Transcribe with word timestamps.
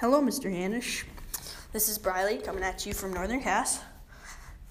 Hello, 0.00 0.22
Mr. 0.22 0.50
Hanish. 0.50 1.04
This 1.74 1.90
is 1.90 1.98
Briley 1.98 2.38
coming 2.38 2.62
at 2.62 2.86
you 2.86 2.94
from 2.94 3.12
Northern 3.12 3.42
Cass. 3.42 3.82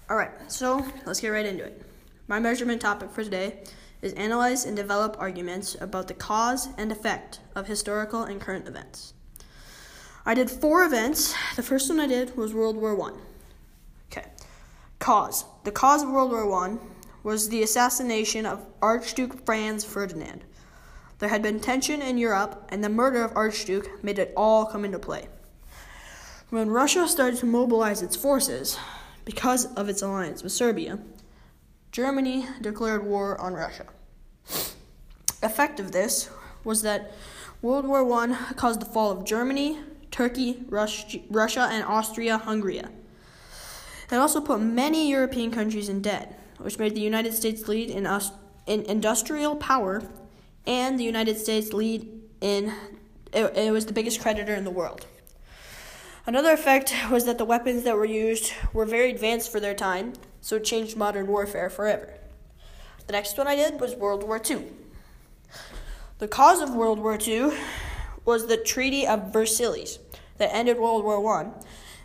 All 0.08 0.16
right, 0.16 0.32
so 0.50 0.84
let's 1.06 1.20
get 1.20 1.28
right 1.28 1.46
into 1.46 1.62
it. 1.62 1.86
My 2.26 2.40
measurement 2.40 2.80
topic 2.80 3.12
for 3.12 3.22
today 3.22 3.62
is 4.02 4.12
analyze 4.14 4.64
and 4.64 4.76
develop 4.76 5.14
arguments 5.20 5.76
about 5.80 6.08
the 6.08 6.14
cause 6.14 6.70
and 6.76 6.90
effect 6.90 7.38
of 7.54 7.68
historical 7.68 8.24
and 8.24 8.40
current 8.40 8.66
events. 8.66 9.14
I 10.26 10.34
did 10.34 10.50
four 10.50 10.82
events. 10.82 11.32
The 11.54 11.62
first 11.62 11.88
one 11.88 12.00
I 12.00 12.08
did 12.08 12.36
was 12.36 12.52
World 12.52 12.76
War 12.76 12.96
One. 12.96 13.14
Okay, 14.10 14.26
cause. 14.98 15.44
The 15.62 15.70
cause 15.70 16.02
of 16.02 16.10
World 16.10 16.32
War 16.32 16.50
One 16.50 16.80
was 17.22 17.50
the 17.50 17.62
assassination 17.62 18.46
of 18.46 18.66
Archduke 18.82 19.46
Franz 19.46 19.84
Ferdinand. 19.84 20.42
There 21.20 21.28
had 21.28 21.42
been 21.42 21.60
tension 21.60 22.00
in 22.00 22.16
Europe, 22.16 22.66
and 22.70 22.82
the 22.82 22.88
murder 22.88 23.22
of 23.22 23.36
Archduke 23.36 24.02
made 24.02 24.18
it 24.18 24.32
all 24.36 24.64
come 24.64 24.86
into 24.86 24.98
play. 24.98 25.28
When 26.48 26.70
Russia 26.70 27.06
started 27.06 27.38
to 27.40 27.46
mobilize 27.46 28.02
its 28.02 28.16
forces, 28.16 28.78
because 29.26 29.66
of 29.74 29.88
its 29.88 30.00
alliance 30.00 30.42
with 30.42 30.52
Serbia, 30.52 30.98
Germany 31.92 32.46
declared 32.62 33.04
war 33.04 33.38
on 33.38 33.52
Russia. 33.52 33.86
Effect 35.42 35.78
of 35.78 35.92
this 35.92 36.30
was 36.64 36.82
that 36.82 37.12
World 37.60 37.86
War 37.86 38.02
I 38.22 38.54
caused 38.54 38.80
the 38.80 38.86
fall 38.86 39.10
of 39.10 39.24
Germany, 39.24 39.78
Turkey, 40.10 40.64
Russia, 40.68 41.68
and 41.70 41.84
Austria-Hungary. 41.84 42.78
It 42.78 44.16
also 44.16 44.40
put 44.40 44.60
many 44.60 45.10
European 45.10 45.50
countries 45.50 45.90
in 45.90 46.00
debt, 46.00 46.40
which 46.58 46.78
made 46.78 46.94
the 46.94 47.00
United 47.00 47.34
States 47.34 47.68
lead 47.68 47.90
in, 47.90 48.06
in 48.66 48.82
industrial 48.84 49.56
power 49.56 50.02
and 50.66 50.98
the 50.98 51.04
United 51.04 51.38
States 51.38 51.72
lead 51.72 52.08
in 52.40 52.72
it, 53.32 53.56
it 53.56 53.72
was 53.72 53.86
the 53.86 53.92
biggest 53.92 54.20
creditor 54.20 54.54
in 54.54 54.64
the 54.64 54.70
world. 54.70 55.06
Another 56.26 56.52
effect 56.52 56.94
was 57.10 57.24
that 57.24 57.38
the 57.38 57.44
weapons 57.44 57.84
that 57.84 57.96
were 57.96 58.04
used 58.04 58.52
were 58.72 58.84
very 58.84 59.10
advanced 59.10 59.50
for 59.50 59.60
their 59.60 59.74
time, 59.74 60.12
so 60.40 60.56
it 60.56 60.64
changed 60.64 60.96
modern 60.96 61.26
warfare 61.26 61.70
forever. 61.70 62.14
The 63.06 63.12
next 63.12 63.36
one 63.38 63.46
I 63.46 63.56
did 63.56 63.80
was 63.80 63.94
World 63.94 64.22
War 64.22 64.40
II. 64.48 64.66
The 66.18 66.28
cause 66.28 66.60
of 66.60 66.74
World 66.74 66.98
War 66.98 67.18
II 67.20 67.52
was 68.24 68.46
the 68.46 68.56
Treaty 68.56 69.06
of 69.06 69.32
Versailles 69.32 69.98
that 70.36 70.54
ended 70.54 70.78
World 70.78 71.04
War 71.04 71.34
I. 71.34 71.50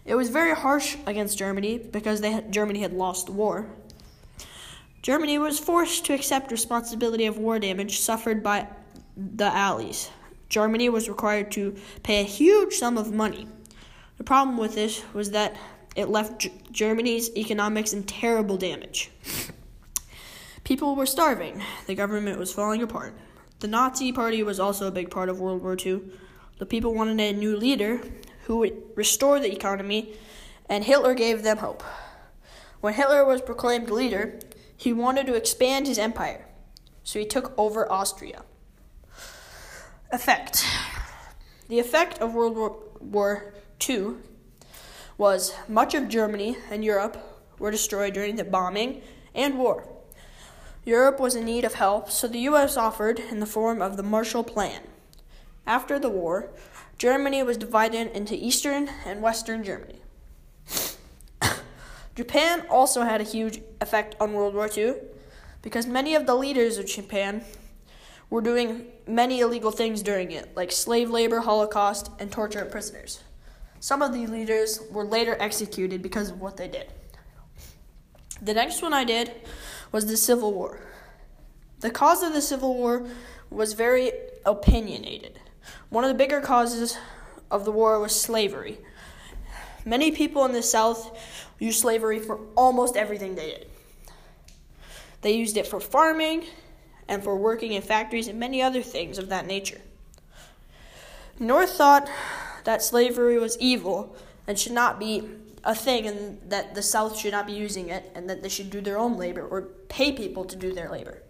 It 0.05 0.15
was 0.15 0.29
very 0.29 0.55
harsh 0.55 0.97
against 1.05 1.37
Germany 1.37 1.79
because 1.79 2.21
they 2.21 2.31
had, 2.31 2.51
Germany 2.51 2.81
had 2.81 2.93
lost 2.93 3.25
the 3.25 3.31
war. 3.31 3.67
Germany 5.05 5.37
was 5.37 5.59
forced 5.59 6.03
to 6.05 6.15
accept 6.15 6.51
responsibility 6.51 7.27
of 7.27 7.37
war 7.37 7.59
damage 7.59 7.99
suffered 7.99 8.41
by 8.41 8.67
the 9.15 9.45
Allies. 9.45 10.09
Germany 10.49 10.89
was 10.89 11.07
required 11.07 11.51
to 11.51 11.75
pay 12.01 12.21
a 12.21 12.23
huge 12.23 12.73
sum 12.73 12.97
of 12.97 13.13
money. 13.13 13.47
The 14.17 14.23
problem 14.23 14.57
with 14.57 14.73
this 14.73 15.03
was 15.13 15.29
that 15.29 15.55
it 15.95 16.09
left 16.09 16.39
G- 16.39 16.53
Germany's 16.71 17.29
economics 17.37 17.93
in 17.93 18.05
terrible 18.05 18.57
damage. 18.57 19.11
People 20.63 20.95
were 20.95 21.05
starving, 21.05 21.61
the 21.85 21.93
government 21.93 22.39
was 22.39 22.51
falling 22.51 22.81
apart. 22.81 23.13
The 23.59 23.67
Nazi 23.67 24.11
Party 24.11 24.41
was 24.41 24.59
also 24.59 24.87
a 24.87 24.91
big 24.91 25.11
part 25.11 25.29
of 25.29 25.39
World 25.39 25.61
War 25.61 25.77
II. 25.77 26.01
The 26.57 26.65
people 26.65 26.95
wanted 26.95 27.19
a 27.19 27.31
new 27.31 27.55
leader 27.55 28.01
who 28.45 28.57
would 28.57 28.81
restore 28.95 29.39
the 29.39 29.53
economy, 29.53 30.15
and 30.67 30.83
Hitler 30.83 31.13
gave 31.13 31.43
them 31.43 31.57
hope. 31.57 31.83
When 32.81 32.95
Hitler 32.95 33.23
was 33.23 33.41
proclaimed 33.41 33.91
leader, 33.91 34.39
he 34.77 34.93
wanted 34.93 35.25
to 35.27 35.35
expand 35.35 35.87
his 35.87 35.97
empire, 35.97 36.45
so 37.03 37.19
he 37.19 37.25
took 37.25 37.53
over 37.57 37.91
Austria. 37.91 38.43
Effect 40.11 40.65
The 41.67 41.79
effect 41.79 42.19
of 42.19 42.33
World 42.33 42.55
War, 42.55 42.77
War 42.99 43.53
II 43.87 44.15
was 45.17 45.53
much 45.67 45.93
of 45.93 46.09
Germany 46.09 46.57
and 46.69 46.83
Europe 46.83 47.17
were 47.57 47.71
destroyed 47.71 48.13
during 48.13 48.35
the 48.35 48.43
bombing 48.43 49.01
and 49.33 49.57
war. 49.57 49.87
Europe 50.83 51.19
was 51.19 51.35
in 51.35 51.45
need 51.45 51.65
of 51.65 51.75
help, 51.75 52.11
so 52.11 52.27
the 52.27 52.39
US 52.39 52.77
offered 52.77 53.19
in 53.19 53.39
the 53.39 53.45
form 53.45 53.81
of 53.81 53.97
the 53.97 54.03
Marshall 54.03 54.43
Plan. 54.43 54.81
After 55.65 55.97
the 55.97 56.09
war, 56.09 56.51
Germany 56.97 57.41
was 57.43 57.57
divided 57.57 58.11
into 58.11 58.35
Eastern 58.35 58.89
and 59.05 59.21
Western 59.21 59.63
Germany. 59.63 60.01
Japan 62.15 62.65
also 62.69 63.01
had 63.01 63.19
a 63.19 63.25
huge 63.25 63.61
effect 63.81 64.15
on 64.19 64.33
World 64.33 64.55
War 64.55 64.69
II 64.75 64.95
because 65.61 65.85
many 65.85 66.15
of 66.15 66.25
the 66.25 66.35
leaders 66.35 66.77
of 66.77 66.85
Japan 66.85 67.43
were 68.29 68.41
doing 68.41 68.87
many 69.07 69.41
illegal 69.41 69.71
things 69.71 70.01
during 70.01 70.31
it, 70.31 70.55
like 70.55 70.71
slave 70.71 71.09
labor, 71.09 71.41
Holocaust, 71.41 72.09
and 72.19 72.31
torture 72.31 72.59
of 72.59 72.71
prisoners. 72.71 73.23
Some 73.79 74.01
of 74.01 74.13
the 74.13 74.25
leaders 74.27 74.79
were 74.89 75.03
later 75.03 75.35
executed 75.39 76.01
because 76.01 76.31
of 76.31 76.39
what 76.39 76.57
they 76.57 76.67
did. 76.67 76.91
The 78.41 78.53
next 78.53 78.81
one 78.81 78.93
I 78.93 79.03
did 79.03 79.31
was 79.91 80.07
the 80.07 80.17
Civil 80.17 80.53
War. 80.53 80.79
The 81.81 81.91
cause 81.91 82.23
of 82.23 82.33
the 82.33 82.41
Civil 82.41 82.73
War 82.73 83.07
was 83.49 83.73
very 83.73 84.11
opinionated. 84.45 85.39
One 85.89 86.03
of 86.03 86.09
the 86.09 86.15
bigger 86.15 86.41
causes 86.41 86.97
of 87.51 87.65
the 87.65 87.71
war 87.71 87.99
was 87.99 88.19
slavery. 88.19 88.79
Many 89.85 90.11
people 90.11 90.45
in 90.45 90.51
the 90.51 90.63
South 90.63 91.15
used 91.59 91.79
slavery 91.79 92.19
for 92.19 92.39
almost 92.55 92.97
everything 92.97 93.35
they 93.35 93.51
did. 93.51 93.67
They 95.21 95.33
used 95.33 95.57
it 95.57 95.67
for 95.67 95.79
farming 95.79 96.45
and 97.07 97.23
for 97.23 97.35
working 97.35 97.73
in 97.73 97.81
factories 97.83 98.27
and 98.27 98.39
many 98.39 98.61
other 98.61 98.81
things 98.81 99.17
of 99.17 99.29
that 99.29 99.45
nature. 99.45 99.79
North 101.39 101.71
thought 101.71 102.09
that 102.63 102.81
slavery 102.81 103.37
was 103.37 103.57
evil 103.59 104.15
and 104.47 104.57
should 104.57 104.71
not 104.71 104.99
be 104.99 105.29
a 105.63 105.75
thing 105.75 106.07
and 106.07 106.39
that 106.49 106.75
the 106.75 106.81
South 106.81 107.17
should 107.17 107.31
not 107.31 107.45
be 107.45 107.53
using 107.53 107.89
it 107.89 108.11
and 108.15 108.29
that 108.29 108.41
they 108.41 108.49
should 108.49 108.69
do 108.69 108.81
their 108.81 108.97
own 108.97 109.17
labor 109.17 109.45
or 109.45 109.63
pay 109.89 110.11
people 110.11 110.45
to 110.45 110.55
do 110.55 110.73
their 110.73 110.89
labor. 110.89 111.21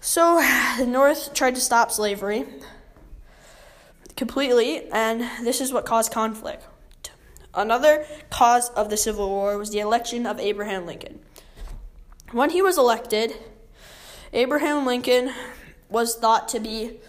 So 0.00 0.40
the 0.78 0.86
North 0.86 1.34
tried 1.34 1.54
to 1.56 1.60
stop 1.60 1.90
slavery 1.92 2.46
completely, 4.16 4.88
and 4.90 5.20
this 5.44 5.60
is 5.60 5.72
what 5.72 5.84
caused 5.84 6.12
conflict. 6.12 6.66
Another 7.54 8.06
cause 8.30 8.70
of 8.70 8.90
the 8.90 8.96
Civil 8.96 9.28
War 9.28 9.58
was 9.58 9.70
the 9.70 9.80
election 9.80 10.26
of 10.26 10.38
Abraham 10.38 10.86
Lincoln. 10.86 11.20
When 12.30 12.50
he 12.50 12.62
was 12.62 12.78
elected, 12.78 13.34
Abraham 14.32 14.86
Lincoln 14.86 15.32
was 15.88 16.14
thought 16.14 16.48
to 16.50 16.60
be 16.60 17.00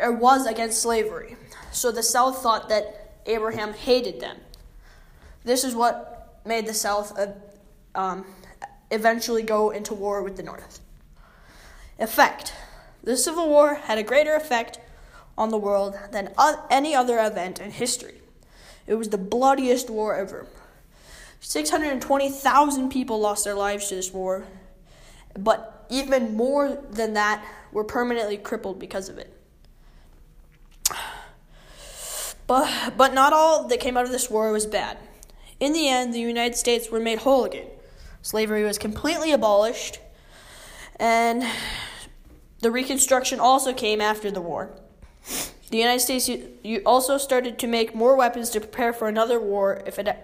or 0.00 0.12
was 0.12 0.46
against 0.46 0.80
slavery. 0.80 1.36
So 1.72 1.90
the 1.90 2.04
South 2.04 2.40
thought 2.42 2.68
that 2.68 3.20
Abraham 3.26 3.72
hated 3.72 4.20
them. 4.20 4.38
This 5.44 5.64
is 5.64 5.74
what 5.74 6.40
made 6.44 6.66
the 6.66 6.74
South 6.74 7.18
uh, 7.18 7.32
um, 7.94 8.24
eventually 8.90 9.42
go 9.42 9.70
into 9.70 9.92
war 9.94 10.22
with 10.22 10.36
the 10.36 10.42
North. 10.42 10.80
Effect 11.98 12.52
The 13.02 13.16
Civil 13.16 13.48
War 13.48 13.74
had 13.74 13.98
a 13.98 14.04
greater 14.04 14.36
effect 14.36 14.78
on 15.36 15.50
the 15.50 15.58
world 15.58 15.96
than 16.12 16.32
any 16.70 16.94
other 16.94 17.18
event 17.18 17.60
in 17.60 17.72
history. 17.72 18.20
It 18.88 18.94
was 18.94 19.10
the 19.10 19.18
bloodiest 19.18 19.90
war 19.90 20.16
ever. 20.16 20.46
620,000 21.40 22.88
people 22.88 23.20
lost 23.20 23.44
their 23.44 23.54
lives 23.54 23.88
to 23.88 23.94
this 23.94 24.12
war, 24.12 24.44
but 25.38 25.86
even 25.90 26.34
more 26.34 26.78
than 26.90 27.12
that 27.12 27.44
were 27.70 27.84
permanently 27.84 28.38
crippled 28.38 28.78
because 28.78 29.08
of 29.08 29.18
it. 29.18 29.32
But, 32.46 32.94
but 32.96 33.12
not 33.12 33.34
all 33.34 33.68
that 33.68 33.78
came 33.78 33.98
out 33.98 34.06
of 34.06 34.10
this 34.10 34.30
war 34.30 34.50
was 34.50 34.64
bad. 34.64 34.96
In 35.60 35.74
the 35.74 35.86
end, 35.86 36.14
the 36.14 36.20
United 36.20 36.56
States 36.56 36.90
were 36.90 36.98
made 36.98 37.18
whole 37.18 37.44
again. 37.44 37.66
Slavery 38.22 38.64
was 38.64 38.78
completely 38.78 39.32
abolished, 39.32 40.00
and 40.96 41.44
the 42.60 42.70
Reconstruction 42.70 43.38
also 43.38 43.74
came 43.74 44.00
after 44.00 44.30
the 44.30 44.40
war. 44.40 44.70
The 45.70 45.78
United 45.78 46.00
States 46.00 46.30
also 46.86 47.18
started 47.18 47.58
to 47.58 47.66
make 47.66 47.94
more 47.94 48.16
weapons 48.16 48.50
to 48.50 48.60
prepare 48.60 48.92
for 48.92 49.06
another 49.06 49.38
war 49.38 49.82
if 49.86 49.98
it, 49.98 50.16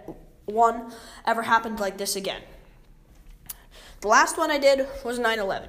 one 0.47 0.93
ever 1.27 1.43
happened 1.43 1.81
like 1.81 1.99
this 1.99 2.17
again. 2.17 2.43
The 4.01 4.09
last 4.09 4.39
one 4.39 4.51
I 4.51 4.59
did 4.59 4.87
was 5.05 5.19
9 5.19 5.39
11. 5.39 5.69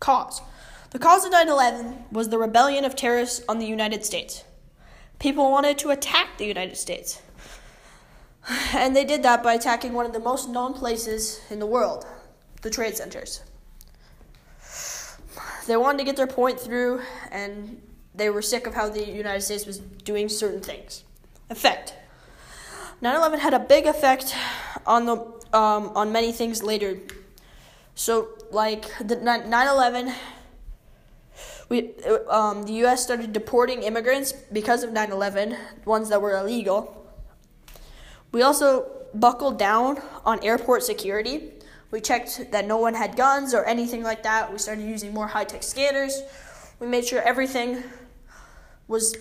Cause. 0.00 0.42
The 0.90 0.98
cause 0.98 1.24
of 1.24 1.32
9 1.32 1.48
11 1.48 2.04
was 2.12 2.28
the 2.28 2.38
rebellion 2.38 2.84
of 2.84 2.96
terrorists 2.96 3.44
on 3.48 3.58
the 3.58 3.66
United 3.66 4.04
States. 4.04 4.44
People 5.18 5.50
wanted 5.50 5.78
to 5.78 5.90
attack 5.90 6.38
the 6.38 6.46
United 6.46 6.76
States. 6.76 7.22
And 8.74 8.96
they 8.96 9.04
did 9.04 9.22
that 9.24 9.42
by 9.42 9.54
attacking 9.54 9.92
one 9.92 10.06
of 10.06 10.12
the 10.12 10.20
most 10.20 10.48
known 10.48 10.72
places 10.72 11.40
in 11.50 11.58
the 11.58 11.66
world, 11.66 12.06
the 12.62 12.70
trade 12.70 12.96
centers. 12.96 13.42
They 15.66 15.76
wanted 15.76 15.98
to 15.98 16.04
get 16.04 16.16
their 16.16 16.26
point 16.26 16.58
through, 16.58 17.02
and 17.30 17.82
they 18.18 18.28
were 18.30 18.42
sick 18.42 18.66
of 18.66 18.74
how 18.74 18.88
the 18.88 19.06
United 19.06 19.40
States 19.40 19.64
was 19.64 19.78
doing 19.78 20.28
certain 20.28 20.60
things. 20.60 21.04
Effect 21.48 21.94
9 23.00 23.14
11 23.14 23.38
had 23.38 23.54
a 23.54 23.60
big 23.60 23.86
effect 23.86 24.34
on, 24.84 25.06
the, 25.06 25.16
um, 25.56 25.92
on 25.94 26.10
many 26.10 26.32
things 26.32 26.62
later. 26.62 26.98
So, 27.94 28.28
like, 28.50 28.86
the 28.98 29.16
9 29.16 29.52
11 29.52 30.12
We, 31.68 31.94
um, 32.28 32.64
the 32.64 32.72
U.S. 32.84 33.02
started 33.04 33.32
deporting 33.32 33.82
immigrants 33.82 34.32
because 34.32 34.82
of 34.82 34.92
9 34.92 35.12
11, 35.12 35.56
ones 35.84 36.08
that 36.08 36.20
were 36.20 36.36
illegal. 36.38 37.06
We 38.32 38.42
also 38.42 38.90
buckled 39.14 39.58
down 39.58 40.00
on 40.24 40.42
airport 40.42 40.82
security. 40.82 41.52
We 41.90 42.00
checked 42.00 42.50
that 42.50 42.66
no 42.66 42.78
one 42.78 42.94
had 42.94 43.16
guns 43.16 43.54
or 43.54 43.64
anything 43.64 44.02
like 44.02 44.22
that. 44.24 44.50
We 44.52 44.58
started 44.58 44.84
using 44.84 45.14
more 45.14 45.28
high 45.28 45.44
tech 45.44 45.62
scanners. 45.62 46.20
We 46.80 46.86
made 46.86 47.06
sure 47.06 47.22
everything 47.22 47.82
was 48.88 49.14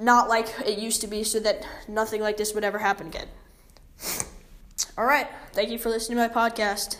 not 0.00 0.28
like 0.28 0.48
it 0.66 0.78
used 0.78 1.00
to 1.02 1.06
be 1.06 1.22
so 1.22 1.38
that 1.40 1.64
nothing 1.86 2.20
like 2.20 2.36
this 2.36 2.54
would 2.54 2.64
ever 2.64 2.78
happen 2.78 3.06
again. 3.06 3.28
All 4.98 5.04
right. 5.04 5.28
Thank 5.52 5.70
you 5.70 5.78
for 5.78 5.90
listening 5.90 6.18
to 6.18 6.28
my 6.28 6.34
podcast. 6.50 6.96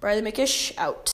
Bradley 0.00 0.30
McKish 0.30 0.76
out. 0.76 1.08